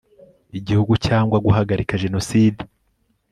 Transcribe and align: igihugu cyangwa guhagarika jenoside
igihugu 0.59 0.93
cyangwa 1.07 1.37
guhagarika 1.45 1.99
jenoside 2.03 2.61